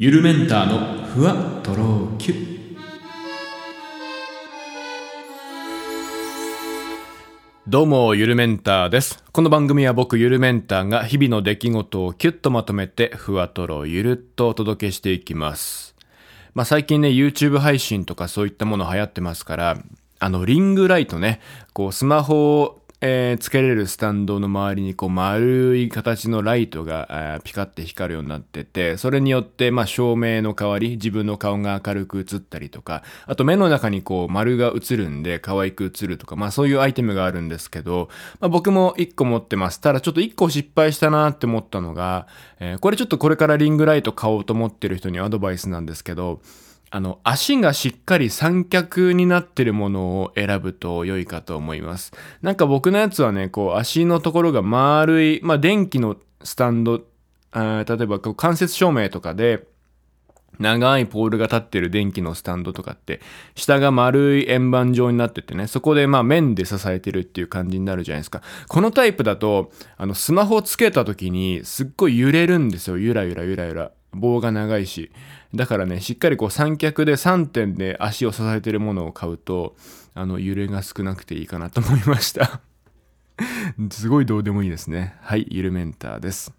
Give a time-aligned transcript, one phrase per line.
[0.00, 2.34] ゆるメンターのふわとろきゅ
[7.66, 9.24] どうも、ゆるメンターです。
[9.32, 15.96] この番組は僕、ゆるメンターが日々の出来事をキュッとまとめて、ふわとろゆるっとお届けしていきます。
[16.54, 19.82] まあ最近ね、YouTube 配信とかそういったもの流行ってますから、
[20.20, 21.40] あの、リングライトね、
[21.72, 38.08] こう、スマホを、えーつけれるスタンドの周りにこう丸い形のライトが、ピカって光るようになってて、それによってまあ照明の代わり、自分の顔が明るく映ったりとか、あと目の中にこう丸が映るんで可愛く映るとか、まあそういうアイテムがあるんですけど、
[38.40, 39.80] まあ僕も一個持ってます。
[39.80, 42.26] ただちょっと一個失敗したなって思ったのが、
[42.58, 46.40] えーこれちょっとこれからリングライト買おうと思ってる人にアドバイスなんですけど、
[46.90, 52.12] あの、足がしっかり三脚になってるものを選ぶと良いかと思います。
[52.42, 57.02] なんか僕のやつはね、こう足のところが丸い、まあ電気のスタンド、
[57.52, 59.66] あ例えばこう間接照明とかで、
[60.58, 63.20] 長いポールが立ってる電気のスタンドとかって、
[63.54, 68.42] 下が丸い円盤状になっててね、そこでまあ面で支えてるっていう感じになるじゃないですか。
[68.66, 72.98] このタイプだと、あの、スマホつけた時にすっごい揺れるんですよ。
[72.98, 73.92] ゆらゆらゆらゆら。
[74.12, 75.10] 棒が長いし。
[75.54, 79.76] だからね、しっかりこう三脚で3点で足を支えてるものを買うと、
[80.14, 82.60] あの、揺れが少なくていいかなと思いました。
[83.90, 85.16] すごいどうでもいいですね。
[85.20, 86.52] はい、ゆるメンターです。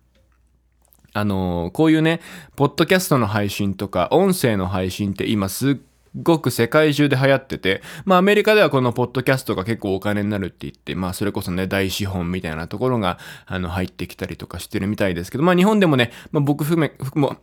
[1.14, 2.22] あのーこういうね、
[2.56, 5.76] ポッドキャストの配信とか、音声の配信って今すっ
[6.16, 17.38] ごく世界中で流行ってて、まあアメリカではこのポッドキャストが結構お金になるって言って、まあそれこそね、大資本みたいなところが、あの、入ってきたりとかしてるみたいですけど、まあ日本でもね、まあ僕含め、含も、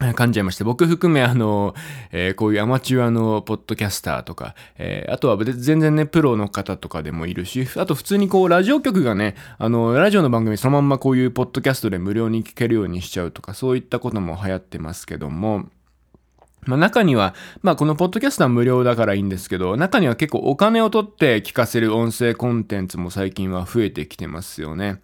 [0.00, 1.74] 噛んじゃいまして、僕含めあの、
[2.10, 15.66] えーこういうアマチュアのポッドキャスターとか、えーあとは全然ね、プロの方とかでもいるし、あと普通にこう、ラジオ局がね、あの、ラジオの番組そのまんまこういうポッドキャストで無料に聞けるようにしちゃうとか、そういったことも流行ってますけども、
[16.66, 25.00] まあ中には、まあこのポッドキャストは無料だからいいんですけど、中には結構お金を取って聞かせる音声コンテンツも最近は増えてきてますよね。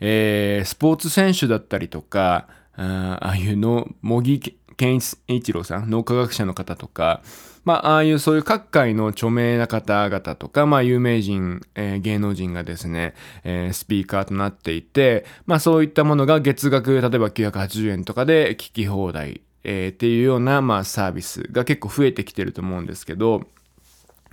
[0.00, 7.20] えースポーツ選手だったりとか、ああいうの、茂木健一郎さん、脳科学者の方とか、
[7.64, 13.14] まあ、ああいうそういう各界の著名な方々とか、まあ、有名人、えー芸能人がですね、
[13.44, 23.42] えースピーカーとなっていて、まあ、そういったものが月額、例えば980円とかで聞き放題、えーっていうような、まあ、サービスが結構増えてきてると思うんですけど、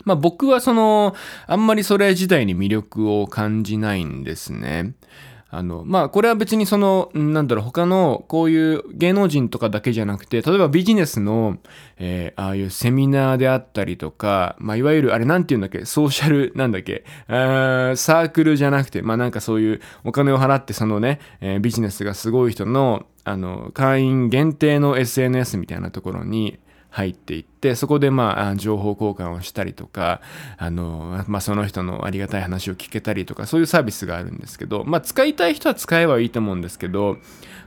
[0.05, 1.13] まあ僕はその、
[1.45, 4.93] あんまりそれ自体に魅力を感じないんですね。
[5.49, 11.57] あの、まあこれは別にその、なんだろう、他のこういう芸能人とかだけじゃなくて、例えばビジネスの、
[11.97, 26.59] えーああいうセミナーであったりとか、まあいわゆる、あれなんて言うんだっけ、ソーシャル、なんだっけ、ーサークルじゃなくて、まあなんかそういうお金を払ってそのね、えービジネスがすごい人の、あの、会員限定の SNS みたいなところに、
[26.95, 30.21] 入っていって、そこでまあ、情報交換をしたりとか、
[30.57, 37.17] あの、まあその人のありがたい話を聞けたりとか、そういうサービスがあるんですけど、まあ使いたい人は使えばいいと思うんですけど、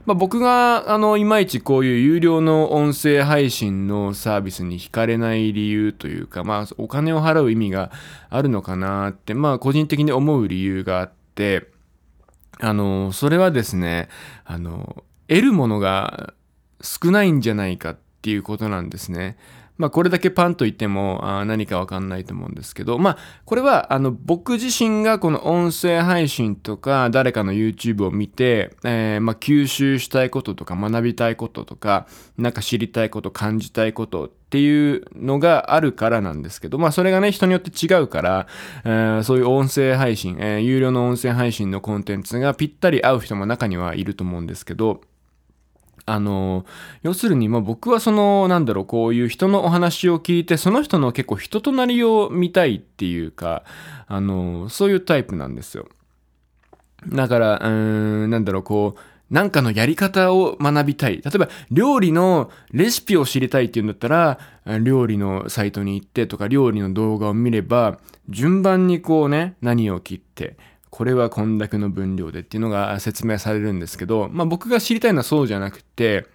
[0.06, 7.92] まあ僕が、あの、いまいちこういう有料の音声配信のサービスに惹かれない理由というか、まあお金を払う意味が
[8.30, 11.68] あるのかなって、まあ個人的に思う理由があって、
[12.60, 14.08] あの、それはですね、
[14.46, 16.34] あの、得るものが
[16.80, 19.36] 少ないんじゃないかっていうことなんですね。
[19.78, 38.46] まあこれだけパンと言ってもあ何かわかんないと思うんですけど、まあこれはあの僕自身がこの音声配信とか誰かの YouTube を見て、えーまあ吸収したいこととか学びたいこととか、なんか知りたいこと感じたいことっていうのがあるからなんですけど、まあそれがね人によって違うから、
[38.84, 45.02] えーそういう音声配信、えー有料の音声配信のコンテンツがぴったり合う人も中にはいると思うんですけど、
[46.10, 46.64] あの、
[47.02, 53.64] 要するに、まあ僕はその、なんだろう、こういう人のお話を聞いて、その人の結構人となりを見たいっていうか、
[54.06, 55.86] あの、そういうタイプなんですよ。
[57.06, 57.68] だから、うー
[58.26, 61.16] ん、なんだろう、こう、なんかのやり方を学びたい。
[61.18, 64.38] 例えば、料理のレシピを知りたいっていうんだったら、
[64.80, 70.56] 料理のサイトに行ってとか、料理の動画を見れば、順番にこうね、何を切って、
[70.90, 76.26] これはこんだけの分量でっていうのが説明されるんですけど、まあ僕が知りたいのはそうじゃなくて、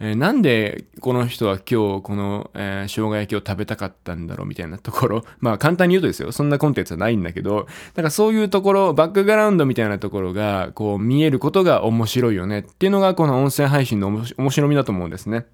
[0.00, 5.24] えーなんでこの人は今日この、えー生姜焼きを食べたかったんだろうみたいなところ。
[5.40, 6.32] まあ簡単に言うとですよ。
[6.32, 15.46] そんなコンテンツはないんだけど、だかそういうところ、バックグラウンドみたいなところがこう見えることが面白いよねっていうのがこの音声配信の面白みだと思うんですね。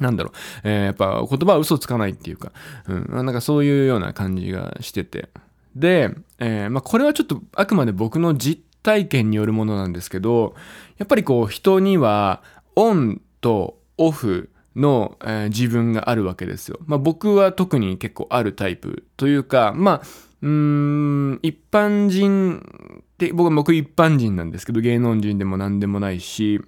[0.00, 0.32] なんだろう、
[0.64, 2.52] えーやっぱ言葉は嘘つかないっていうか、
[2.86, 5.28] うん、なんかそういうような感じがしてて。
[5.76, 10.54] で、えーまあこれはちょっとあくまで僕の実体験によるものなんですけど、
[10.98, 12.42] やっぱりこう人には
[12.74, 16.78] オンとオフの、えー、自分があるわけですよ。
[16.86, 20.02] まあ僕は特に結構あるタイプというか、まあ、
[20.42, 26.60] うーん、一般人って、僕は僕一般人なんですけど、芸能人でも何でもないし、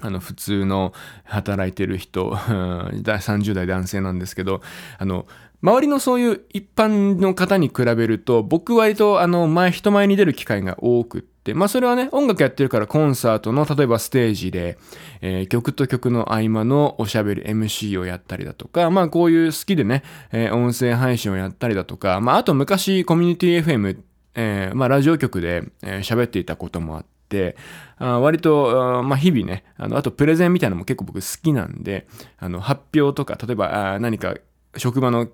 [0.00, 0.92] あの、普通の
[1.24, 4.60] 働いてる人、 30代男性なんですけど、
[4.98, 5.26] あの、
[5.66, 14.78] 周りのそういう一般の方に比べると、僕割とあの、前、人前に出る機会が多くって、まあそれはね、音楽やってるからコンサートの、例えばステージで、
[15.22, 23.98] えー、曲と曲の合間のおしゃべり MC をやったりだとか、まあこういう好きでね、えー、音声配信をやったりだとか、まああと昔コミュニティ FM、
[24.36, 27.56] えー、まあラジオ局で喋、えー、っていたこともあって、
[27.98, 32.06] あ割と、まあ、日々ね、あの、あとプレゼンみたいなのも結構僕好きなんで、
[32.38, 34.36] あの、発表とか、例えば、あ何か
[34.76, 35.28] 職場の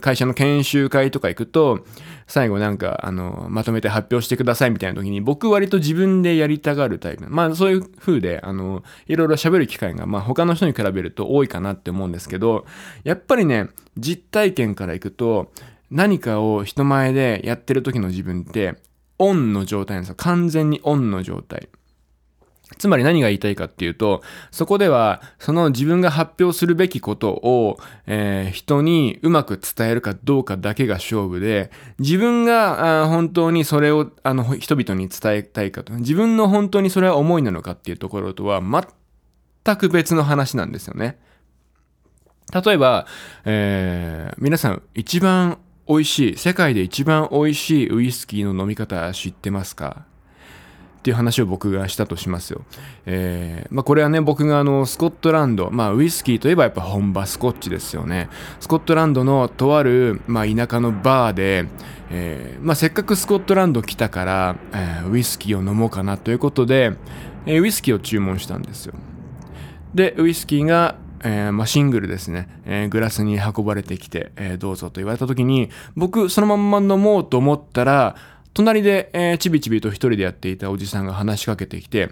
[0.00, 1.84] 会社の研修会とか行くと、
[2.26, 7.28] 最後なんか、あの、まとめて発表してくださいみたいな時に、僕割と自分でやりたがるタイプ。
[7.28, 12.66] まあそういう風で、あの、いろいろ喋る機会が、まあ他の人に比べると多いかなって思うんですけど、
[13.04, 15.52] やっぱりね、実体験から行くと、
[15.90, 18.76] 何かを人前でやってる時の自分って、
[19.18, 20.14] オンの状態なんですよ。
[20.16, 21.68] 完全にオンの状態。
[22.78, 41.18] つまり何が言いたいかっていうと、そこでは、その自分が発表するべきことを、えー、人にうまく伝えるかどうかだけが勝負で、自分が本当にそれをあの人々に伝えたいかと、自分の本当にそれは思いなのかっていうところとは全く別の話なんですよね。
[42.52, 43.06] 例えば、
[43.44, 45.58] えー、皆さん一番
[45.88, 50.06] 美味しい、世界で一番美味しいウイスキーの飲み方知ってますか？
[51.00, 52.60] っていう話を僕がしたとしますよ。
[53.06, 58.28] えー、まあこれはね、僕があの、スコットランド、まあウイスキーといえばやっぱ本場スコッチですよね。
[58.60, 61.64] スコットランドのとある、まあ田舎のバーで、
[62.10, 66.92] えー、まあせっかくスコットランド来たから、えー、ウイスキーを飲もうかなということで、
[67.46, 68.92] えー、ウイスキーを注文したんですよ。
[69.94, 78.16] で、ウイスキーが、えー、まあ、シングルですね、えー、グラスに運ばれてきて、えー、どうぞと言われた時に、僕、そのまんま飲もうと思ったら、
[78.54, 82.10] 隣で、えー、ちびちびと一人でやっていたおじさんが話しかけてきて、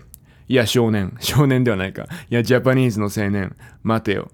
[0.49, 2.05] いや、少年、少年ではないか。
[2.31, 4.31] いや、ジャパニーズの青年、待てよ。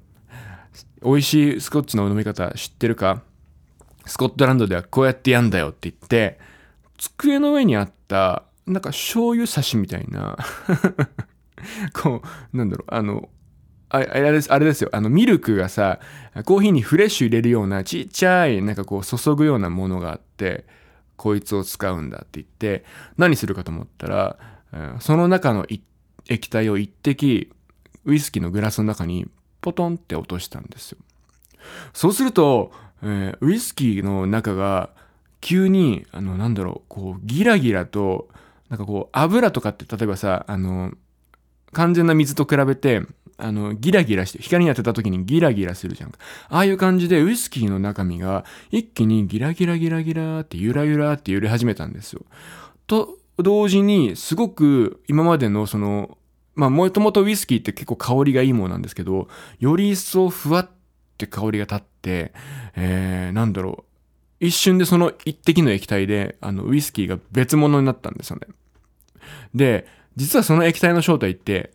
[1.02, 3.22] 美味しいスコッチの飲み方知ってるか？
[4.06, 6.38] スコットランドではこうやってやんだよって言って、
[6.98, 10.36] 机の上にあった、なんか醤油差しみたいな
[11.92, 12.22] こ
[12.52, 13.28] う、なんだろう、あの、
[13.88, 14.90] あれです、あれですよ。
[14.92, 16.00] あの、ミルクがさ、
[16.44, 20.64] コーヒーにフレッシュ入れるようなちっちゃい、なんかこう、注ぐようなものがあって、
[21.16, 22.84] こいつを使うんだって言って、
[23.16, 24.38] 何するかと思ったら、
[25.00, 25.66] その中の
[26.28, 27.52] 液体を一滴、
[28.04, 29.26] ウイスキーのグラスの中に
[29.60, 30.98] ポトンって落としたんですよ。
[31.92, 32.72] そうすると、
[33.40, 34.90] ウイスキーの中が
[35.40, 38.28] 急に、あの、なんだろう、こう、ギラギラと、
[38.68, 40.92] なんかこう、油とかって例えばさ、あの、
[41.72, 43.02] 完全な水と比べて、
[43.36, 46.18] あの、ギラギラして、光に当てた時にギラギラするじゃんか。
[46.48, 52.22] ああいう感じでウイスキーの中身が一気にギラギラギラギラってゆらゆらって揺れ始めたんですよ。
[52.86, 56.18] と、同時にすごく今までのその、
[56.54, 59.28] まあもともとウイスキーって結構香りがいいものなんですけど、
[59.58, 60.70] より一層ふわっ
[61.18, 62.32] て香りが立って、
[62.76, 63.84] えー、なんだろ
[64.40, 64.44] う。
[64.44, 68.46] 一瞬でその一滴の液体で、あの、ウイスキーが別物になったんですよね。
[69.54, 69.86] で、
[70.16, 71.72] 実はその液体の正体って、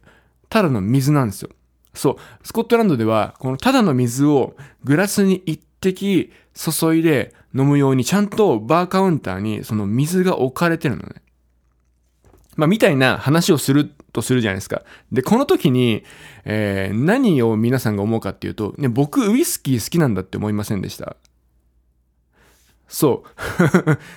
[0.49, 1.49] ただの水なんですよ。
[1.93, 2.15] そう。
[2.43, 11.21] スコットランドでは、このただの水をグラスに一滴注いで飲むように、ちゃんとバーカウンターにその水が置かれてるのね。
[12.56, 14.83] まあ、みたいな話をするとするじゃないですか。
[15.11, 16.03] で、この時に、
[16.45, 21.15] えー、何を皆さんが思うかっていうと、ね、僕ウイスキー好きなんだって思いませんでした
[22.89, 23.23] そ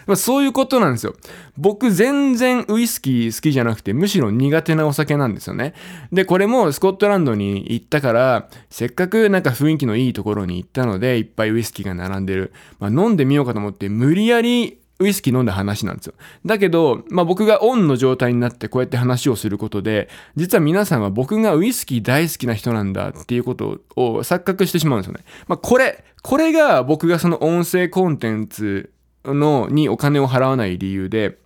[0.09, 0.17] う。
[0.17, 1.15] そういうことなんですよ。
[1.59, 5.75] 僕全然ウイスキー好きじゃなくて、むしろ苦手なお酒なんですよね。
[6.11, 12.53] で、これもスコットランドに行ったから、せっかくなんか雰囲気のいいところに行ったので、いっぱいウイスキーが並んでる。
[12.81, 16.15] まあ、飲んでみようかと思って、無理やりウイスキー飲んだ話なんですよ。
[16.47, 25.25] だけど、まあ僕がオンの状態になってこうやって話をすることで、実は皆さんは僕がウイスキー大好きな人なんだっていうことを錯覚してしまうんですよね。
[25.47, 28.91] まあこれ、これが僕がその音声コンテンツ
[29.25, 31.39] のにお金を払わない理由で、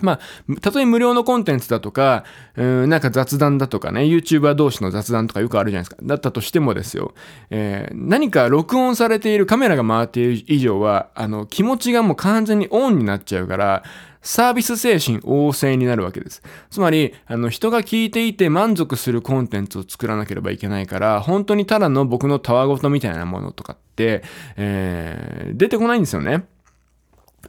[0.00, 2.24] まあ、たとえ無料のコンテンツだとか、
[2.56, 6.02] うん、なんか雑談だとかね、YouTuber 同士の雑談とかよくあるじゃないですか。
[6.02, 7.14] だったとしてもですよ、
[7.50, 13.82] えー、何か録音されているカメラが回っている以上は、あの、気持ちがもう完全にオンになっちゃうから、
[14.26, 16.42] サービス精神旺盛になるわけです。
[16.68, 24.24] つまり、あの、人が聞いていて満足するコンテンツを作らなければいけないから、本当にただの僕のたわごとみたいなものとかって、
[24.56, 26.44] えー、出てこないんですよね。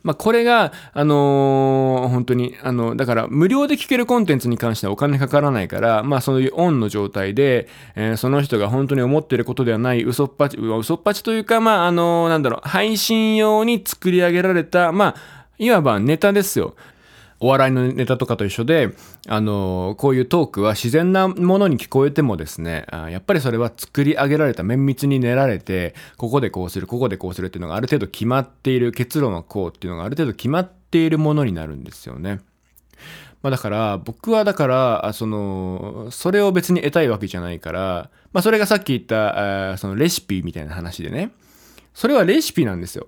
[0.03, 15.15] まあ、これが、あのー本当に、あの、だから、無料で聞けるコンテンツに関してはお金かからないから、まあ、そういうオンの状態で、えーその人が本当に思ってることではない嘘っぱち、嘘っぱちというか、まあ、あのーなんだろう、配信用に作り上げられた、まあ、
[15.57, 16.75] いわばネタですよ。
[17.39, 18.89] お笑いのネタとかと一緒で、
[19.27, 32.39] あの、こういうトークは自然なものに聞こえてもですね、やっぱりそれは作り上げられた、綿密に練られて、ここでこうする、ここでこうするっていうのがある程度決まっている、結論はこうっていうのがある程度決まっているものになるんですよね。
[33.43, 41.31] まあだから、僕はだから、その、それを別に得たいわけじゃないから、まあそれがさっき言った、そのレシピみたいな話でね、
[41.93, 43.07] それはレシピなんですよ。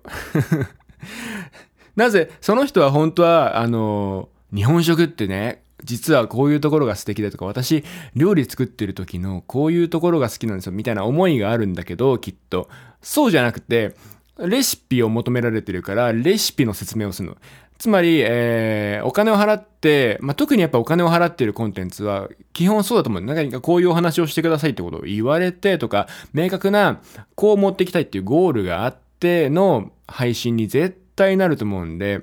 [1.99, 7.83] なぜ、その人は本当は、あの、日本食ってね、実はこういうところが素敵だとか、私、
[8.15, 12.69] 料理作ってる時のこういうところが好きなんですよ、みたいな思いがあるんだけど、きっと。
[13.01, 13.95] そうじゃなくて、
[14.37, 17.37] レシピを求められてるから、レシピの説明をするの。
[17.77, 23.21] つまり、えーお金を払って、まあ、特にやっぱお金を払ってるコンテンツは、基本そうだと思う。
[23.21, 27.01] 何かこういうお話をしてくださいってことを言われてとか、明確な、
[27.35, 32.21] こう持っていきたいっていうゴールがあっての配信に絶対なると思うんで、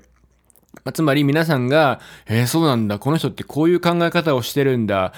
[0.85, 5.13] まあつまり皆さんが、えー、そうなんだ、この人ってこういう考え方をしてるんだ、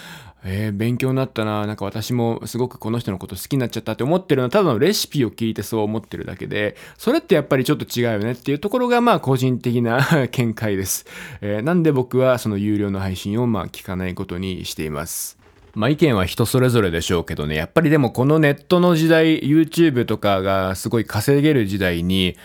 [0.45, 11.07] えー勉強になったな、なんか私もすごくこの人のこと好きになっちゃったって思ってるのはただのレシピを聞いてそう思ってるだけで、それってやっぱりちょっと違うよねっていうところがまあ個人的な 見解です。
[11.41, 15.39] えーなんで僕はその有料の配信をまあ聞かないことにしています。
[15.75, 22.37] まあ意見は人それぞれでしょうけどね、やっぱりでもこのネットの時代、YouTube とかがすごい稼げる時代に、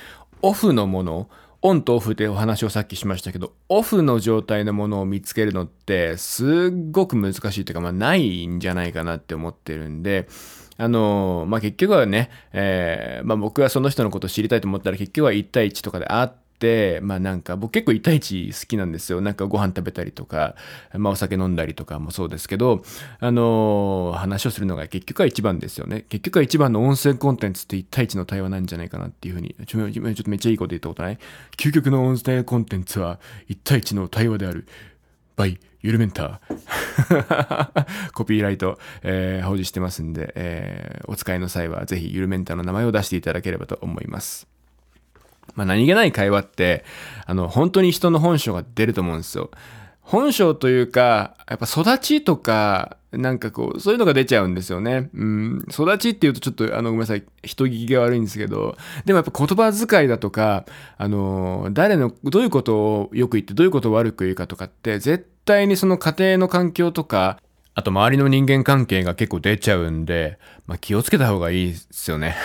[0.43, 1.29] オフのもの、
[1.61, 10.27] オンとオフでお話をさっきしましたけど、オフの状態のものを見つけるのって、すっごく難しいというか、まあないんじゃないかなって思ってるんで、
[10.75, 16.42] あのまあ結局はね、えーまあ僕はその人のことを知りたいと思ったら結局は1対1とかで会って、
[17.01, 19.21] まあなんか僕結構1対1好きなんですよ。
[19.21, 20.55] なんかご飯食べたりとか、
[20.93, 22.83] まあお酒飲んだりとかもそうですけど、
[23.19, 26.05] あの話をするのが結局は一番ですよね。
[26.09, 31.17] 結局は一番の音声コンテンツって1対1の対話なんじゃないかなっていうふうに、ちょちょっとめっちゃいいこと言ったことない？
[31.57, 34.67] 究極の音声コンテンツは1対1の対話である。
[35.35, 38.11] by ゆるメンター。
[38.13, 44.52] コピーライト、えー、保持してますんで、えーお使いの際はぜひゆるメンターの名前を出していただければと思います。
[45.55, 46.83] まあ何気ない会話って、
[47.25, 49.51] あの、本当に人の本性が出ると思うんですよ。
[50.01, 55.09] 本性というか、やっぱ育ちとか、なんかこう、そういうのが出ちゃうんですよね。
[55.13, 60.65] うん、育ちっていうとちょっと、あの、ごめんなさい、人聞きが悪いんですけど、でもやっぱ言葉遣いだとか、
[60.97, 67.39] あの、誰の、どういうことをよく言って、どういうことを悪く言うかとかって、絶対にその家庭の環境とか、
[67.75, 72.35] あと周りの人間関係が結構出ちゃうんで、まあ気をつけた方がいいですよね。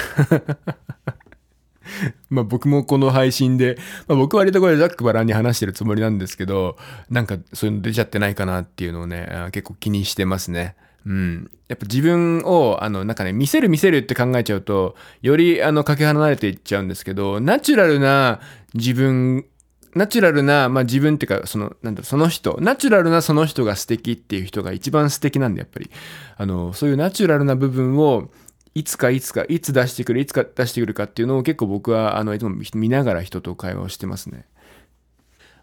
[2.31, 6.77] まあ僕もこの配信で、まあ僕割とこれざっくばらんに話してるつもりなんですけど、
[7.11, 10.77] なんかそういうの出ちゃってないかなっていうのをね、結構気にしてますね。
[11.07, 11.51] うん。
[11.69, 18.41] やっぱ自分を、あの、なんかね、見せる見せるって考えちゃうと、より、あの、かけ離れていっちゃうんですけど、ナチュラルな
[18.75, 19.47] 自分、
[19.95, 25.91] ナチュラルな、まあ自分っていうか、その、なんだ、その人、ナチュラルなその人が素敵っていう人が一番素敵なんで、やっぱり。
[26.37, 28.31] あの、そういうナチュラルな部分を、
[28.75, 34.45] いつかいつか、いつ出してくる、いつか出してくるかっていうのを結構僕は、あの、いつも見ながら人と会話をしてますね。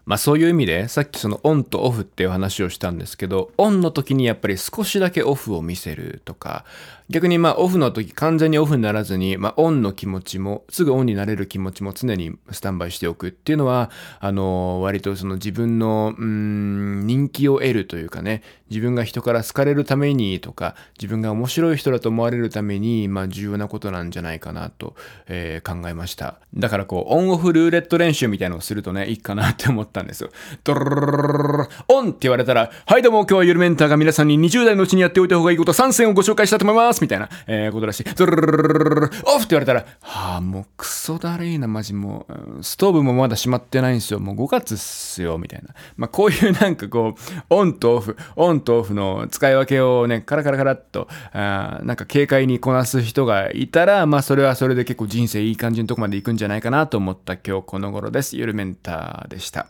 [0.06, 6.64] まあそういう意味で、さっきそのオンとオフっていう話をしたんですけど、オンの時にやっぱり少しだけオフを見せるとか、
[7.08, 24.94] 逆にまあオフの時完全にオフにならずに、まあオンの気持ちも、すぐオンになれる気持ちも常にスタンバイしておくっていうのは、あの、割とその自分の、うん、人気を得るというかね、自分が人から好かれるためにとか、自分が面白い人だと思われるために、まあ重要なことなんじゃないかなと、
[25.28, 26.36] えー考えました。
[26.54, 30.30] だからこう、オンオフルーレット練習みたいなのをするとね、いいかなって思ったんですよ。
[30.62, 38.04] ドロロロロロロロオンって言われたら、はいどうも今日はゆるメンターが皆さんに20代のうちにやっておいた方がいいこと3選をご紹介したと思いますみたいな、えーことらしい。
[38.04, 42.26] ドロロロロロロロオフって言われたら、はあ、もうクソだるいな、マジも
[42.58, 44.20] う、ストーブもまだ閉まってないんですよ。
[44.20, 45.74] もう5月っすよ、みたいな。
[45.96, 58.36] まあこういうなんかこう、オンとオフ、オンとオフの使い分けをね、カラカラカラっと、あなんか軽快にこなす人がいたら、まあそれはそれで結構人生いい感じのとこまで行くんじゃないかなと思った今日この頃です。
[58.36, 59.66] ゆるメンターでした。